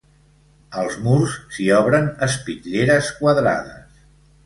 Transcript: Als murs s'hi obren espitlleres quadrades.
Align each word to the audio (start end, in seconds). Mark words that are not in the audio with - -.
Als 0.83 0.95
murs 1.09 1.35
s'hi 1.57 1.69
obren 1.81 2.09
espitlleres 2.31 3.15
quadrades. 3.23 4.07